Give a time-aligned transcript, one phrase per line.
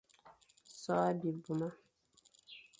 [0.81, 1.69] Son bibmuma.